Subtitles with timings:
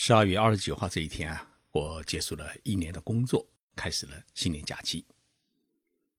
[0.00, 5.04] 十二月二十九号这一天啊，我结束了一年的工作，开始了新年假期。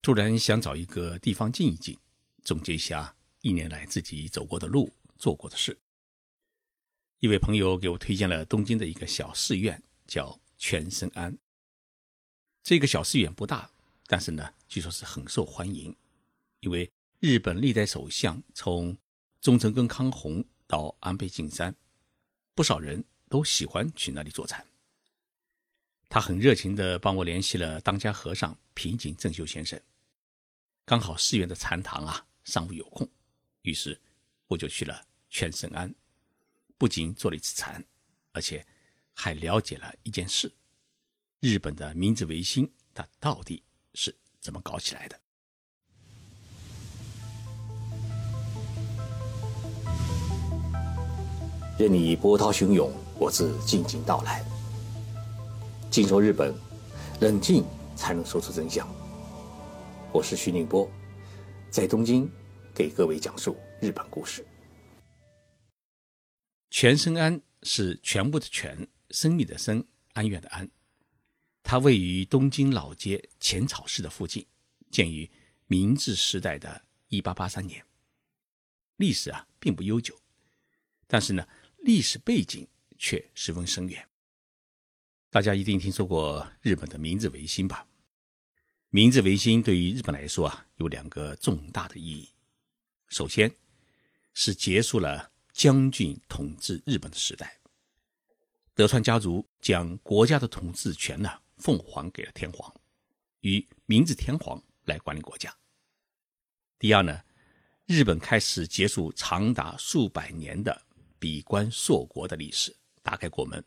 [0.01, 1.97] 突然想找一个地方静一静，
[2.43, 5.79] 总结一下一年来自己走过的路、做过的事。
[7.19, 11.37] 一位朋友给我推荐了东京的一个小寺院，叫全身庵。
[12.61, 13.71] 这个小寺院不大，
[14.07, 15.95] 但是呢，据说是很受欢迎，
[16.59, 16.91] 因为
[17.21, 18.97] 日本历代首相从
[19.39, 21.73] 中曾根康弘到安倍晋三，
[22.53, 23.01] 不少人。
[23.29, 24.65] 都喜欢去那里坐禅。
[26.09, 29.79] 他很热情地帮我联系了当家和尚平井正修先生。
[30.83, 33.07] 刚好寺院的禅堂啊，上午有空，
[33.61, 34.01] 于是
[34.47, 35.93] 我就去了全身庵，
[36.79, 37.85] 不仅做了一次禅，
[38.31, 38.65] 而且
[39.13, 40.51] 还了解了一件事：
[41.39, 43.61] 日本的明治维新，它到底
[43.93, 45.21] 是怎么搞起来的？
[51.77, 52.91] 任你波涛汹涌。
[53.19, 54.41] 我自静静到来。
[55.91, 56.55] 静说日本，
[57.19, 58.87] 冷静才能说出真相。
[60.13, 60.89] 我是徐宁波，
[61.69, 62.31] 在东京
[62.73, 64.45] 给各位讲述日本故事。
[66.69, 70.69] 全生庵是全部的全，生命的生，安院的安。
[71.61, 74.47] 它位于东京老街浅草寺的附近，
[74.89, 75.29] 建于
[75.67, 77.83] 明治时代的一八八三年。
[78.95, 80.17] 历史啊并不悠久，
[81.05, 81.45] 但是呢，
[81.79, 82.65] 历史背景。
[82.99, 84.07] 却十分深远。
[85.31, 87.87] 大家一定听说过日本的明治维新吧？
[88.89, 92.29] 明治维新对于日本来说啊，有两个重大的意义。
[93.07, 93.55] 首先，
[94.33, 97.59] 是结束了将军统治日本的时代，
[98.73, 102.73] 德川家族将国家的统治权呢奉还给了天皇，
[103.41, 105.55] 与明治天皇来管理国家。
[106.79, 107.23] 第二呢，
[107.85, 110.81] 日本开始结束长达数百年的
[111.19, 112.75] 闭关锁国的历史。
[113.09, 113.63] 打开国门，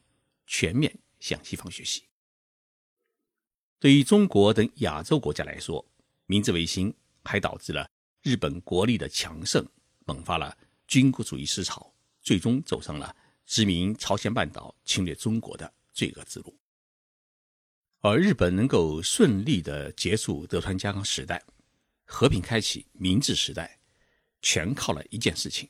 [0.47, 2.05] 全面向西方学习。
[3.81, 5.85] 对于中国等亚洲国家来说，
[6.27, 7.91] 明治维新还导致了
[8.23, 9.67] 日本国力的强盛，
[10.05, 16.57] 萌发了军国主义思潮，最终走上了殖民朝鲜半岛、侵略中国的罪恶之路。
[17.99, 21.45] 而日本能够顺利的结束德川家康时代，
[22.05, 23.77] 和平开启明治时代，
[24.41, 25.69] 全靠了一件事情，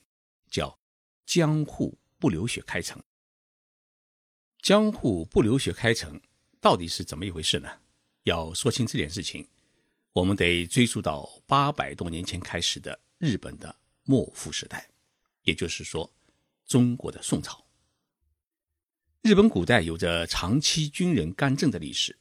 [0.50, 0.78] 叫
[1.24, 3.02] 江户不流血开城。
[4.62, 6.20] 江户不流血开城
[6.60, 7.68] 到底是怎么一回事呢？
[8.22, 9.48] 要说清这件事情，
[10.12, 13.74] 我们得追溯到八百多年前开始的日本的
[14.04, 14.88] 幕府时代，
[15.42, 16.08] 也就是说，
[16.64, 17.66] 中国的宋朝。
[19.22, 22.16] 日本古代有着长期军人干政的历史，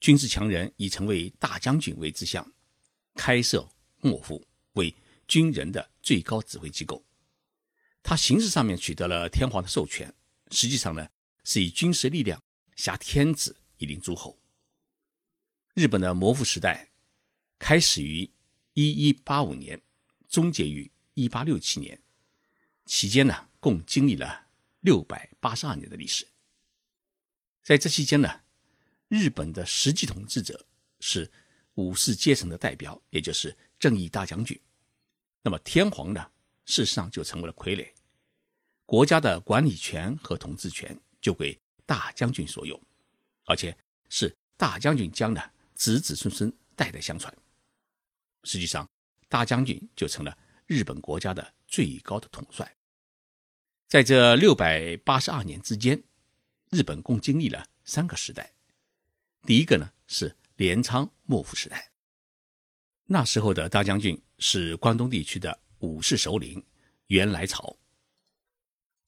[0.00, 2.52] 军事强人以成为大将军为志向，
[3.14, 3.68] 开设
[4.00, 4.92] 幕府为
[5.28, 7.04] 军人的最高指挥机构。
[8.02, 10.12] 他形式上面取得了天皇的授权，
[10.50, 11.08] 实际上呢？
[11.44, 12.42] 是以军事力量
[12.74, 14.36] 挟天子以令诸侯。
[15.74, 16.90] 日本的幕府时代
[17.58, 18.28] 开始于
[18.72, 19.80] 一一八五年，
[20.28, 22.00] 终结于一八六七年，
[22.86, 24.46] 期间呢，共经历了
[24.80, 26.26] 六百八十二年的历史。
[27.62, 28.40] 在这期间呢，
[29.08, 30.66] 日本的实际统治者
[31.00, 31.30] 是
[31.74, 34.58] 武士阶层的代表，也就是正义大将军。
[35.42, 36.30] 那么天皇呢，
[36.64, 37.92] 事实上就成为了傀儡，
[38.86, 40.98] 国家的管理权和统治权。
[41.24, 42.78] 就归大将军所有，
[43.46, 43.74] 而且
[44.10, 47.34] 是大将军将的子子孙孙代代相传。
[48.42, 48.86] 实际上，
[49.26, 50.36] 大将军就成了
[50.66, 52.76] 日本国家的最高的统帅。
[53.88, 56.02] 在这六百八十二年之间，
[56.70, 58.52] 日本共经历了三个时代。
[59.46, 61.90] 第一个呢是镰仓幕府时代，
[63.06, 66.62] 那时候的大将军是关东地区的武士首领
[67.06, 67.78] 源来朝，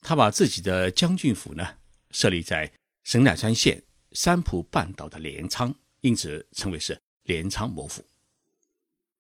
[0.01, 1.77] 他把自己的将军府呢。
[2.11, 2.73] 设立在
[3.05, 8.05] 神奈川县三浦半岛的镰仓，因此称为是镰仓幕府。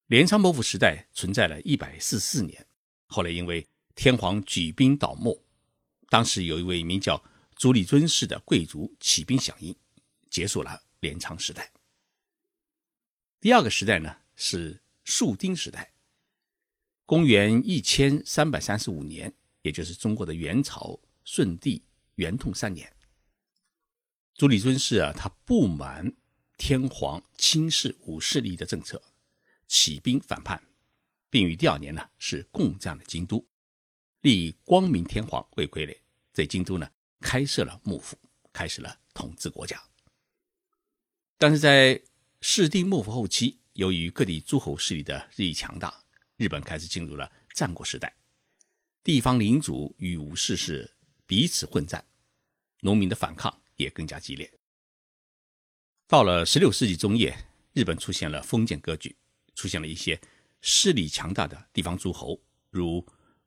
[0.07, 2.67] 镰仓幕府时代存在了一百四四年，
[3.07, 5.45] 后来因为天皇举兵倒幕，
[6.09, 7.23] 当时有一位名叫
[7.57, 9.75] 足利尊氏的贵族起兵响应，
[10.31, 11.72] 结束了镰仓时代。
[13.41, 15.93] 第二个时代呢是树丁时代，
[17.05, 19.33] 公元一千三百三十五年，
[19.63, 21.83] 也就是中国的元朝顺帝。
[22.16, 22.91] 元通三年，
[24.34, 26.15] 朱理尊氏啊，他不满
[26.57, 29.03] 天皇轻视武士利益的政策，
[29.68, 30.63] 起兵反叛，
[31.28, 33.47] 并于第二年呢是攻占了京都，
[34.22, 35.95] 立光明天皇为傀儡，
[36.33, 36.91] 在京都呢
[37.21, 38.19] 开设了幕府，
[38.51, 39.78] 开始了统治国家。
[41.36, 42.03] 但是在
[42.41, 46.03] 室町幕府后期，由于各地诸侯势力的日益强大，
[46.36, 48.16] 日本开始进入了战国时代，
[49.04, 50.96] 地方领主与武士是。
[51.27, 52.05] 彼此混战，
[52.81, 54.51] 农民的反抗也更加激烈。
[56.07, 57.37] 到了16世纪中叶，
[57.73, 59.17] 日本出现了封建割据，
[59.57, 60.21] 出现了一些
[60.61, 62.41] 势力强大的地方诸侯，
[62.71, 63.05] 如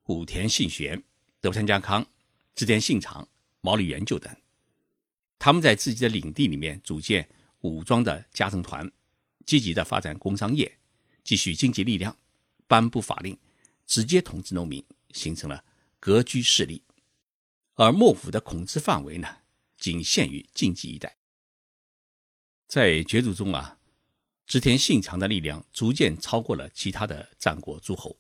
[0.08, 1.02] 武田信玄、
[1.40, 2.06] 德川家康、
[2.54, 3.26] 织田信长、
[3.62, 4.36] 毛利元就等。
[5.38, 7.30] 他们在自己的领地里面组建
[7.62, 8.92] 武装的家政团，
[9.46, 10.80] 积极的发展工商业，
[11.24, 12.18] 积蓄经济力量，
[12.68, 13.38] 颁布法令，
[13.88, 15.64] 直接统治农民，形成了
[15.98, 16.84] 割据势力。
[17.80, 19.38] 而幕府的统治范围呢，
[19.78, 21.16] 仅限于近畿一带。
[22.68, 23.80] 在角逐中啊，
[24.46, 28.18] 织田信长的力量逐渐超过了其他的战国诸侯。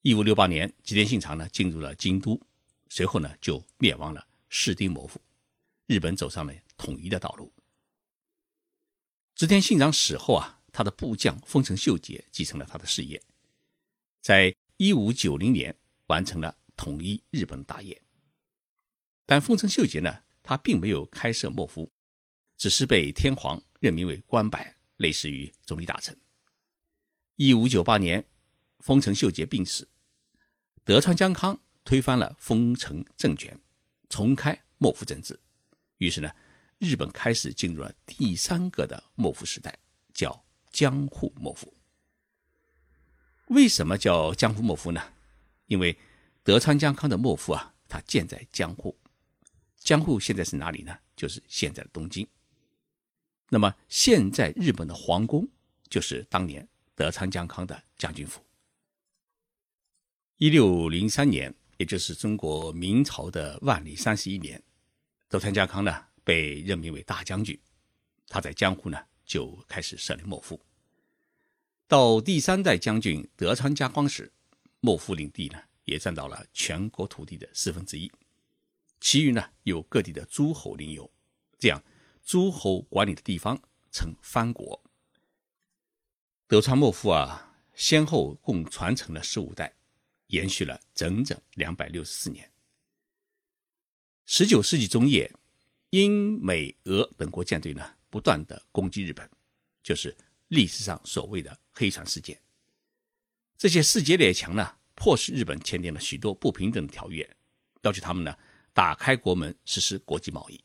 [0.00, 2.40] 一五六八年，织田信长呢进入了京都，
[2.88, 5.20] 随后呢就灭亡了室町幕府，
[5.84, 7.52] 日本走上了统一的道路。
[9.34, 13.22] 织田信长死后啊，他的部将丰臣秀吉继承了他的事业，
[14.22, 15.76] 在一五九零年
[16.06, 18.00] 完成了统一日本大业。
[19.32, 21.90] 但丰臣秀吉呢，他并没有开设幕府。
[22.58, 26.14] 只是被天皇任命为官拜，类似于总理大臣。
[27.36, 28.22] 一五九八年，
[28.80, 29.88] 丰臣秀吉病死，
[30.84, 33.58] 德川家康推翻了丰臣政权，
[34.10, 35.40] 重开幕府政治。
[35.96, 36.30] 于是呢，
[36.76, 39.74] 日本开始进入了第三个的幕府时代，
[40.12, 41.74] 叫江户幕府。
[43.46, 45.02] 为什么叫江户幕府呢？
[45.68, 45.98] 因为
[46.42, 48.94] 德川江康的幕府啊，它建在江户。
[49.82, 50.96] 江户现在是哪里呢？
[51.16, 52.26] 就是现在的东京。
[53.48, 55.46] 那么，现在日本的皇宫
[55.88, 58.40] 就是当年德川家康的将军府。
[60.38, 64.62] 一六零三年，也就是中国明朝的万历三十一年，
[65.28, 67.58] 德川家康呢被任命为大将军，
[68.28, 70.60] 他在江户呢就开始设立幕府。
[71.86, 74.32] 到第三代将军德川家光时，
[74.80, 78.10] 幕府领地呢也占到了全国土地的四分之一，
[79.02, 81.12] 其余呢由各地的诸侯领有，
[81.58, 81.82] 这样。
[82.24, 83.60] 诸侯管理的地方
[83.90, 84.80] 称藩国。
[86.46, 89.74] 德川幕府啊，先后共传承了十五代，
[90.28, 92.48] 延续了整整两百六十四年。
[94.24, 95.34] 十九世纪中叶，
[95.90, 99.28] 英美俄等国舰队呢不断的攻击日本，
[99.82, 100.16] 就是
[100.46, 102.40] 历史上所谓的黑船事件。
[103.58, 107.28] 这些世界列强呢，迫使日本签订了许多不平等条约，
[107.82, 108.38] 要求他们呢
[108.72, 110.62] 打开国门实施国际贸易，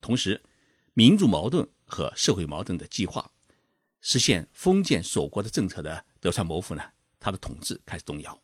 [0.00, 0.42] 同时。
[0.98, 3.30] 民族矛盾和社会矛盾的激化，
[4.00, 6.82] 实现封建锁国的政策的德川幕府呢，
[7.20, 8.42] 他的统治开始动摇。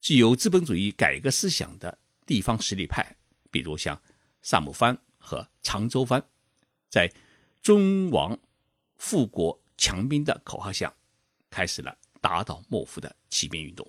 [0.00, 1.96] 具有资本主义改革思想的
[2.26, 3.16] 地方实力派，
[3.48, 4.02] 比如像
[4.42, 6.20] 萨摩藩和长州藩，
[6.88, 7.08] 在
[7.62, 8.36] “尊王
[8.96, 10.92] 富国强兵”的口号下，
[11.48, 13.88] 开始了打倒幕府的起兵运动。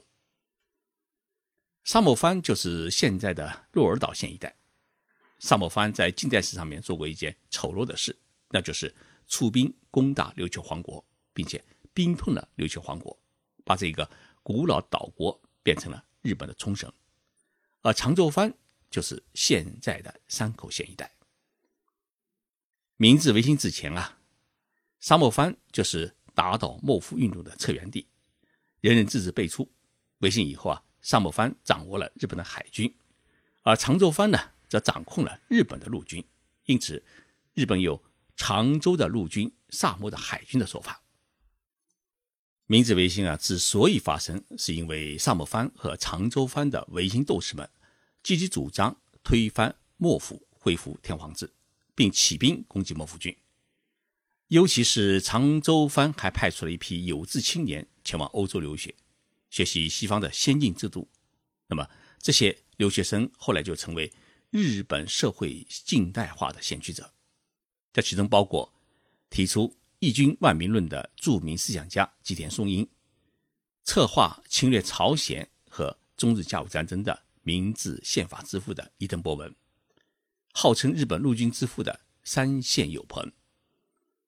[1.88, 4.54] 萨摩藩就是现在的鹿儿岛县一带。
[5.40, 8.14] 萨摩藩在近代史上面做过一件丑陋的事，
[8.50, 8.94] 那就是
[9.30, 11.02] 出兵攻打琉球王国，
[11.32, 11.64] 并且
[11.94, 13.18] 兵吞了琉球王国，
[13.64, 14.10] 把这个
[14.44, 16.92] 古老岛国变成了日本的冲绳。
[17.84, 18.54] 而长州藩
[18.90, 21.10] 就是现在的山口县一带。
[22.98, 24.20] 明治维新之前啊，
[25.00, 28.06] 萨摩藩就是打倒幕府运动的策源地，
[28.82, 29.72] 人人自治辈出。
[30.18, 32.94] 维新以后啊，萨摩藩掌握了日本的海军，
[33.62, 34.38] 而长州藩呢？
[34.68, 36.22] 则掌控了日本的陆军，
[36.66, 37.02] 因此，
[37.54, 38.04] 日本有
[38.36, 41.02] 长州的陆军、萨摩的海军的说法。
[42.66, 47.70] 明治维新啊，之所以发生，是因为萨摩藩和长州藩的维新斗士们
[48.22, 51.50] 积极主张推翻幕府，恢复天皇制，
[51.96, 53.34] 并起兵攻击幕府军。
[54.50, 58.94] 尤其是长州藩还派出了一批有志青年前往欧洲留学，
[59.58, 61.10] 学习西方的先进制度。
[61.68, 64.12] 那么，这些留学生后来就成为。
[64.50, 67.14] 日本社会近代化的先驱者，
[67.92, 68.74] 这其中包括
[69.30, 72.88] 提出“义军万民论”的著名思想家吉田松阴，
[73.84, 79.54] 策划侵略朝鲜和中日甲午战争的明治宪法之父的伊藤博文，
[80.54, 83.30] 号称日本陆军之父的山县有朋，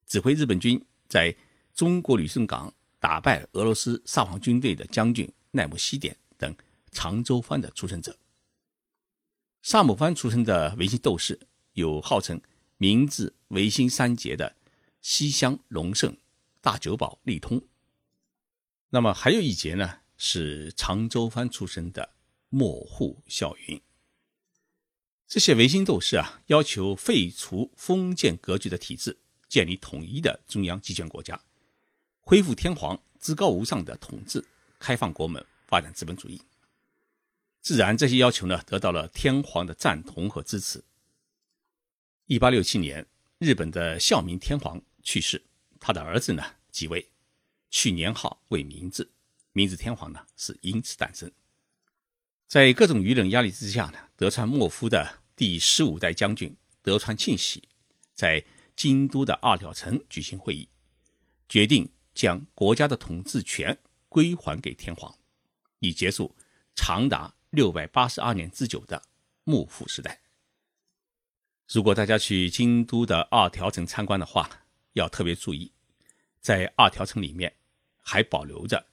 [0.06, 1.34] 指挥日本军在
[1.74, 6.56] 中国旅顺港打败俄罗斯沙皇军队的将军奈木西典等
[6.92, 8.18] 长州藩的出身者。
[9.62, 11.40] 萨摩藩出身的维新斗士
[11.74, 12.40] 有号称
[12.78, 14.56] 明治维新三杰的
[15.02, 16.16] 西乡隆盛、
[16.62, 17.62] 大久保利通。
[18.90, 22.16] 那么还有一节呢，是长州藩出身的
[22.50, 23.82] 莫户孝云。
[25.28, 31.40] 这些维新斗士啊，要求废除封建格局的体制，建立统一的中央集权国家，
[32.30, 34.46] 恢复天皇至高无上的统治，
[34.78, 36.40] 开放国门，发展资本主义。
[37.60, 40.84] 自然，这些要求呢得到了天皇的赞同和支持，
[42.28, 43.04] 一八六七年，
[43.40, 45.42] 日本的孝明天皇去世，
[45.80, 47.10] 他的儿子呢即位，
[47.72, 49.10] 取年号为明治，
[49.54, 51.32] 明治天皇呢是因此诞生。
[52.46, 57.68] 在各种舆论压力之下呢，德川幕府的第十五代将军德川庆喜
[58.14, 58.46] 在
[58.76, 60.70] 京都的二条城举行会议，
[61.48, 65.16] 决定将国家的统治权归还给天皇，
[65.80, 66.36] 以结束
[66.76, 69.02] 长达六百八十二年之久的
[69.46, 70.20] 幕府时代。
[71.70, 74.50] 如果大家去京都的二条城参观的话，
[74.92, 75.72] 要特别注意，
[76.42, 77.56] 在二条城里面
[78.02, 78.86] 还保留着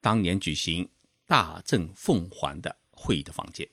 [0.00, 0.88] 当年举行
[1.26, 3.68] 大政奉还的会议的房间。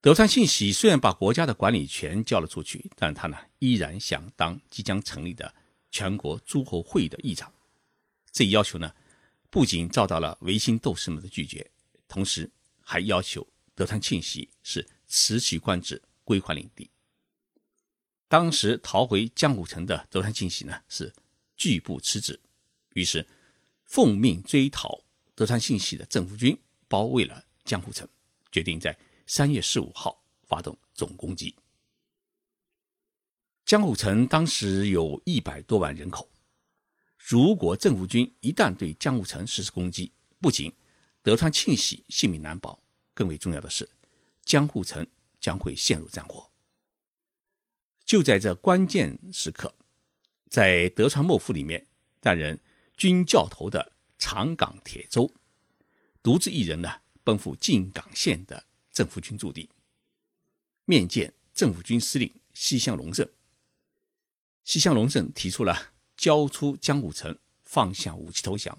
[0.00, 5.54] 德川信喜虽然把国家的管理权交了出去，但他呢依然想当即将成立的
[5.92, 7.52] 全国诸侯会议的议长。
[8.32, 8.92] 这一要求呢，
[9.48, 11.70] 不仅遭到了维新斗士们的拒绝，
[12.08, 13.46] 同时还要求
[13.76, 16.02] 德川庆喜是辞去官职。
[16.24, 16.88] 归还领地。
[18.28, 21.12] 当时逃回江户城的德川庆喜呢，是
[21.56, 22.38] 拒不辞职，
[22.94, 23.26] 于是
[23.84, 25.02] 奉命追讨
[25.34, 26.56] 德川庆喜的政府军
[26.86, 28.08] 包围了江户城，
[28.52, 28.96] 决定在
[29.26, 31.52] 三月十五号发动总攻击。
[33.72, 36.28] 江户城当时有一百多万人口，
[37.16, 40.12] 如果政府军一旦对江户城实施攻击，
[40.42, 40.70] 不仅
[41.22, 42.78] 德川庆喜性命难保，
[43.14, 43.88] 更为重要的是
[44.44, 45.06] 江户城。
[45.40, 46.50] 将会陷入战火。
[48.04, 49.74] 就在这关键时刻，
[50.50, 51.86] 在德川幕府里面
[52.20, 52.60] 担任
[52.98, 55.32] 军教头的长冈铁舟，
[56.22, 56.90] 独自一人呢
[57.24, 59.70] 奔赴静冈县的政府军驻地，
[60.84, 63.26] 面见政府军司令西乡隆盛。
[64.64, 68.76] 西乡隆盛提出了交出江武城、放下武器投降、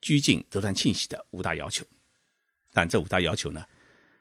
[0.00, 1.84] 拘禁德川庆喜的五大要求，
[2.72, 3.64] 但这五大要求呢？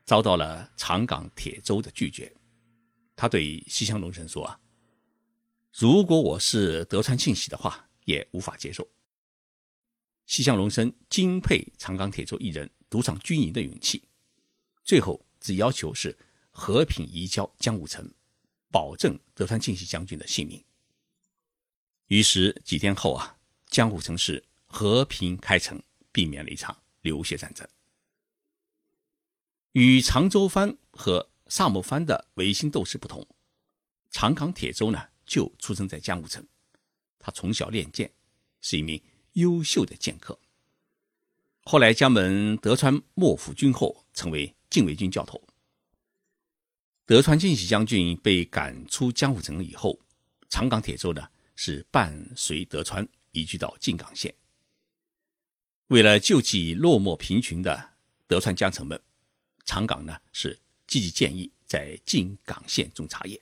[0.05, 2.36] 遭到了长冈铁舟的拒绝，
[3.15, 4.60] 他对西乡隆盛说：“啊，
[5.72, 8.86] 如果我是德川庆喜的话，也无法接受。”
[10.27, 14.03] 西乡隆盛敬佩长冈铁舟一人独闯军营的勇气，
[14.84, 16.17] 最后只要求是
[16.51, 18.13] 和平移交江武城，
[18.70, 20.62] 保证德川庆喜将军的性命。
[22.13, 27.67] 于是几天后啊，江户城市和平开城，避免了一场流血战争。
[29.72, 33.27] 与长州藩和萨摩藩的维新斗士不同，
[34.12, 36.48] 长冈铁舟呢就出生在江户城。
[37.17, 38.13] 他从小练剑，
[38.62, 39.01] 是一名
[39.32, 40.39] 优秀的剑客。
[41.63, 45.41] 后来江门德川幕府军后，成为禁卫军教头。
[47.08, 50.00] 德川庆喜将军被赶出江户城以后，
[50.48, 54.33] 长冈铁舟呢是伴随德川移居到静冈县。
[55.88, 57.93] 为了救济落寞贫穷的
[58.27, 59.01] 德川江城们。
[59.65, 63.41] 长冈呢是积极建议在静冈县种茶叶，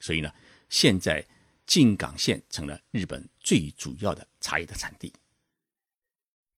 [0.00, 0.32] 所以呢，
[0.70, 1.22] 现在
[1.66, 5.12] 静冈县成了日本最主要的茶叶的产地。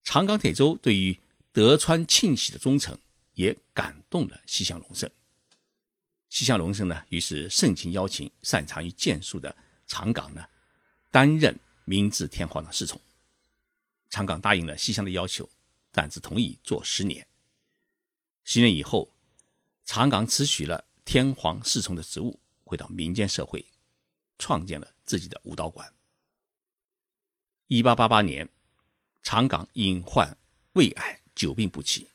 [0.04, 1.18] 长冈铁舟对于
[1.50, 2.96] 德川庆喜的忠诚，
[3.32, 5.10] 也感动了西乡隆盛。
[6.28, 9.56] 西乡隆盛呢，于是盛情邀请擅长于剑术的
[9.88, 10.46] 长冈呢，
[11.14, 13.00] 担任明治天皇的侍从。
[14.10, 15.48] 长冈答应了西乡的要求，
[15.92, 17.24] 但只同意做十年。
[18.42, 19.08] 十年以后，
[19.84, 23.64] 长冈辞去了天皇侍从的职务，回到民间社会，
[24.40, 25.94] 创建了自己的武道馆。
[27.68, 28.48] 一八八八年，
[29.22, 30.36] 长冈因患
[30.72, 32.08] 胃癌久病不起，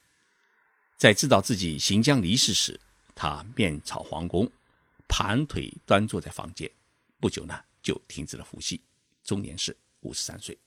[0.98, 2.78] 在知道自己行将离世时，
[3.16, 4.52] 他面朝皇宫，
[5.08, 6.70] 盘腿端坐在房间，
[7.18, 8.82] 不久呢就停止了呼吸，
[9.30, 10.58] 终年是五十三岁。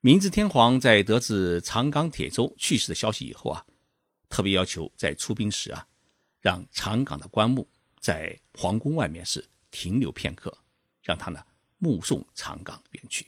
[0.00, 3.64] 明治天皇在得知长冈铁舟去世的消息以后啊。
[4.30, 5.88] 特别要求在出兵时啊，
[6.38, 7.66] 让长冈的棺木
[7.98, 10.54] 在皇宫外面是停留片刻，
[11.02, 11.42] 让他呢
[11.78, 13.26] 目送长冈远去。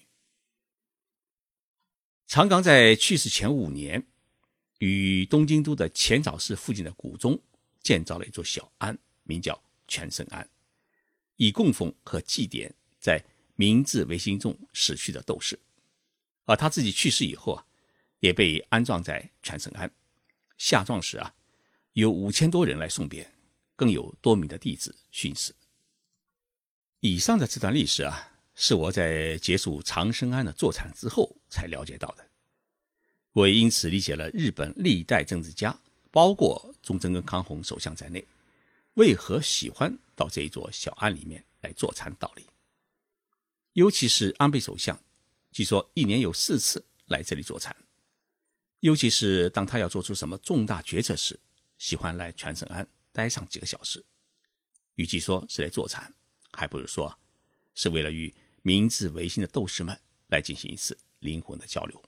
[2.27, 4.07] 长冈在去世前五年，
[4.81, 7.41] 与东京都的浅草寺附近的谷中
[7.81, 9.59] 建造了一座小庵，名叫
[9.89, 10.47] 全胜庵，
[11.37, 13.25] 以供奉和祭奠在
[13.61, 15.61] 明治维新中死去的斗士。
[16.47, 17.67] 而他自己去世以后啊，
[18.21, 19.93] 也被安葬在全盛庵。
[20.57, 21.35] 下葬时啊，
[21.93, 23.31] 有五千多人来送别，
[23.77, 25.55] 更有多名的弟子殉死。
[27.01, 32.27] 以上的这段历史啊，是我在结束长生庵的坐禅之后才了解到的。
[33.33, 35.79] 我也因此理解了日本历代政治家，
[36.11, 38.27] 包括忠贞跟康弘首相在内，
[38.95, 42.47] 为何喜欢到这一座小庵里面来坐禅道理。
[43.75, 45.01] 尤其是安倍首相，
[45.53, 47.75] 据说一年有四次来这里坐禅。
[48.81, 51.39] 尤其是当他要做出什么重大决策时，
[51.79, 54.05] 喜欢来全胜庵待上几个小时。
[54.97, 56.13] 与其说是来坐禅，
[56.53, 57.19] 还不如说
[57.75, 59.99] 是为了与明治维新的斗士们
[60.29, 62.03] 来进行一次灵魂的交流。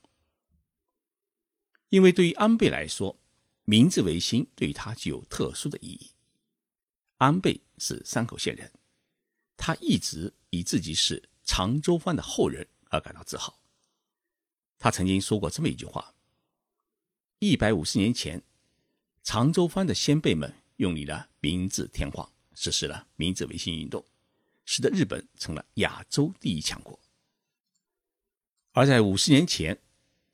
[1.90, 3.18] 因为对于安倍来说，
[3.64, 6.10] 明治维新对他具有特殊的意义。
[7.18, 8.72] 安倍是山口县人，
[9.56, 13.58] 他一直以自己是长州藩的后人而感到自豪。
[14.78, 16.14] 他曾经说过这么一句话：
[17.38, 18.42] 一百五十年前，
[19.22, 24.04] 长州藩的先辈们用立了明治天皇，实施了明治维新运动，
[24.64, 26.98] 使得日本成了亚洲第一强国。
[28.72, 29.78] 而在五十年前，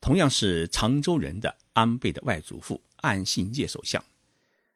[0.01, 4.03] 同样是长州人的安倍的外祖父岸信介首相，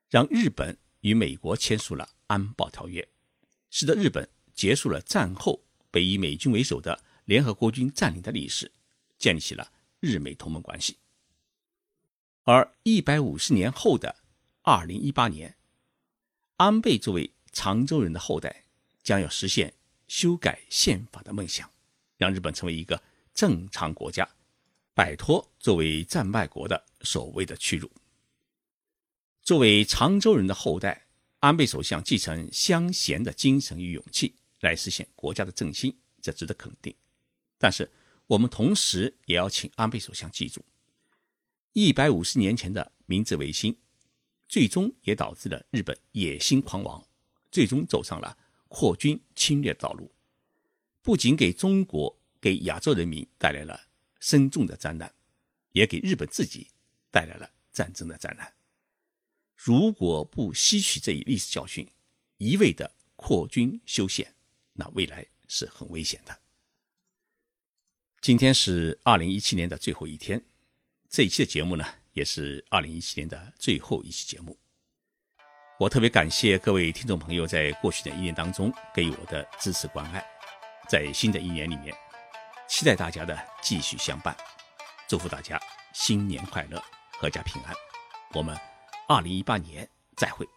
[0.10, 3.08] 让日本与美国签署了安保条约，
[3.72, 5.63] 使得日本结束了战后
[5.94, 8.72] 被以美军为首的联合国军占领的历史，
[9.20, 10.98] 建立起了日美同盟关系。
[12.42, 14.16] 而一百五十年后的
[14.64, 15.56] 二零一八年，
[16.58, 18.64] 安倍作为长州人的后代，
[19.04, 19.72] 将要实现
[20.08, 21.70] 修改宪法的梦想，
[22.18, 23.00] 让日本成为一个
[23.36, 24.28] 正常国家。
[24.96, 27.92] 摆脱作为战败国的所谓的屈辱。
[29.44, 31.06] 作为常州人的后代，
[31.40, 34.36] 安倍首相继承乡贤的精神与勇气，
[34.70, 36.94] 来实现国家的振兴，这值得肯定。
[37.58, 37.92] 但是，
[38.28, 40.64] 我们同时也要请安倍首相记住，
[41.74, 43.78] 一百五十年前的明治维新，
[44.48, 47.06] 最终也导致了日本野心狂妄，
[47.52, 50.12] 最终走上了扩军侵略道路，
[51.02, 53.88] 不仅给中国、给亚洲人民带来了。
[54.26, 55.14] 深重的灾难，
[55.74, 56.70] 也给日本自己
[57.12, 58.54] 带来了战争的灾难。
[59.54, 61.86] 如果不吸取这一历史教训，
[62.38, 64.34] 一味的扩军修宪，
[64.74, 66.38] 那未来是很危险的。
[68.22, 70.44] 今天是二零一七年的最后一天，
[71.10, 74.58] 这一期的节目呢，也是二零一七年的最后一期节目。
[75.80, 80.26] 我特别感谢各位听众朋友在过去的一年当中给予我的支持关爱，
[80.88, 81.94] 在新的一年里面。
[82.70, 84.36] 期待大家的继续相伴，
[85.08, 85.62] 祝福大家
[85.94, 86.82] 新年快乐，
[87.20, 87.76] 阖家平安。
[88.34, 88.58] 我们
[89.08, 90.48] 二零一八年再会。